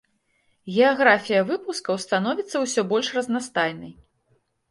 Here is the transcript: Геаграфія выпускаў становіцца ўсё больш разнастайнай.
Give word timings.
Геаграфія 0.75 1.41
выпускаў 1.49 1.99
становіцца 2.05 2.63
ўсё 2.63 2.81
больш 2.93 3.07
разнастайнай. 3.21 3.93